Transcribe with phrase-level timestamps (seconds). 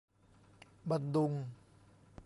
[0.89, 1.31] บันดุง